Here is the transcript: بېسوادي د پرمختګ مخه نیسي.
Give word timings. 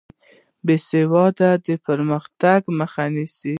بېسوادي 0.65 1.49
د 1.65 1.67
پرمختګ 1.85 2.61
مخه 2.79 3.03
نیسي. 3.13 3.49